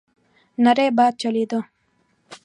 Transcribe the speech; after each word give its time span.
نری 0.63 0.87
باد 0.97 1.13
چلېده. 1.21 1.59